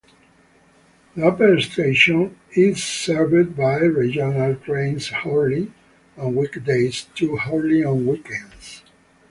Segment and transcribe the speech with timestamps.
[1.15, 5.71] The upper station is served by regional trains hourly
[6.17, 8.81] on weekdays, two-hourly on weekends.